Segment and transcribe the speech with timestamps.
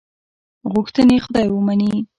[0.73, 1.93] غوښتنې خدای ومني.